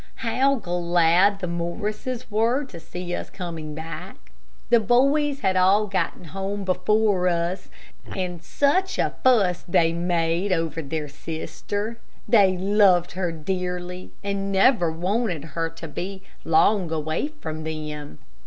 [0.25, 4.31] How glad the Morrises were to see us coming back.
[4.71, 7.69] The boys had all gotten home before us,
[8.15, 11.99] and such a fuss as they did make over their sister.
[12.27, 18.17] They loved her dearly, and never wanted her to be long away from them.